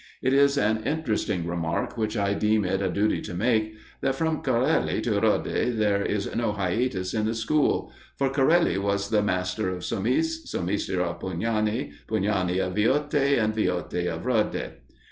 [0.23, 4.41] It is an interesting remark, which I deem it a duty to make, that from
[4.41, 5.43] Corelli to Rode
[5.75, 10.89] there is no hiatus in the school for Corelli was the master of Somis, Somis
[10.89, 14.73] of Pugnani, Pugnani of Viotti, and Viotti of Rode.